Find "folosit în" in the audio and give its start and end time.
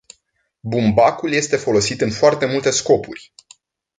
1.55-2.11